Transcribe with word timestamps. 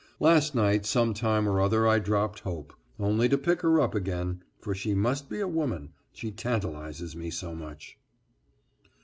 Last 0.19 0.55
night 0.55 0.83
some 0.87 1.13
time 1.13 1.47
or 1.47 1.61
other 1.61 1.87
I 1.87 1.99
dropped 1.99 2.39
hope, 2.39 2.73
only 2.99 3.29
to 3.29 3.37
pick 3.37 3.61
her 3.61 3.79
up 3.79 3.93
again, 3.93 4.41
for 4.59 4.73
she 4.73 4.95
must 4.95 5.29
be 5.29 5.39
a 5.39 5.47
woman 5.47 5.93
she 6.11 6.31
tantalizes 6.31 7.15
me 7.15 7.29
so 7.29 7.53
much. 7.53 7.99